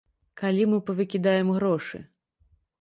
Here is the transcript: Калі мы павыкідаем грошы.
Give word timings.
Калі 0.41 0.63
мы 0.71 0.79
павыкідаем 0.87 1.53
грошы. 1.61 2.05